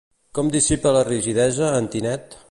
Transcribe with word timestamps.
Com 0.37 0.47
dissipa 0.55 0.93
la 0.95 1.03
rigidesa, 1.09 1.69
en 1.81 1.91
Tinet? 1.97 2.39